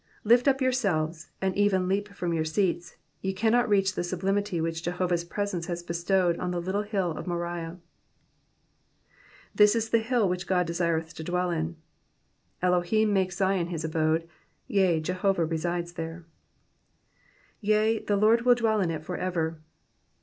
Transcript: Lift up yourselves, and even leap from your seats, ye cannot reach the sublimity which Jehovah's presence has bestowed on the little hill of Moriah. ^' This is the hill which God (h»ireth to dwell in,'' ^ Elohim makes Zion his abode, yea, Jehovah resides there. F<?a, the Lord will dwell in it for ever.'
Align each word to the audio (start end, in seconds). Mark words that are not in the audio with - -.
Lift 0.23 0.47
up 0.47 0.61
yourselves, 0.61 1.29
and 1.43 1.55
even 1.55 1.87
leap 1.87 2.07
from 2.09 2.33
your 2.33 2.43
seats, 2.43 2.95
ye 3.21 3.33
cannot 3.33 3.69
reach 3.69 3.93
the 3.93 4.03
sublimity 4.03 4.59
which 4.59 4.81
Jehovah's 4.81 5.23
presence 5.23 5.67
has 5.67 5.83
bestowed 5.83 6.39
on 6.39 6.49
the 6.49 6.59
little 6.59 6.81
hill 6.81 7.11
of 7.11 7.27
Moriah. 7.27 7.77
^' 7.77 7.79
This 9.53 9.75
is 9.75 9.91
the 9.91 9.99
hill 9.99 10.27
which 10.27 10.47
God 10.47 10.67
(h»ireth 10.71 11.13
to 11.13 11.23
dwell 11.23 11.51
in,'' 11.51 11.75
^ 11.75 11.75
Elohim 12.63 13.13
makes 13.13 13.37
Zion 13.37 13.67
his 13.67 13.83
abode, 13.85 14.27
yea, 14.65 14.99
Jehovah 14.99 15.45
resides 15.45 15.93
there. 15.93 16.25
F<?a, 17.63 17.99
the 17.99 18.17
Lord 18.17 18.41
will 18.41 18.55
dwell 18.55 18.81
in 18.81 18.89
it 18.89 19.05
for 19.05 19.17
ever.' 19.17 19.61